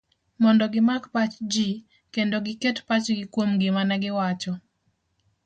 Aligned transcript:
mondo 0.43 0.65
gimak 0.73 1.03
pach 1.13 1.35
ji, 1.51 1.67
kendo 2.13 2.37
giket 2.45 2.77
pachgi 2.87 3.15
kuom 3.33 3.49
gima 3.61 3.81
negiwacho 3.89 4.53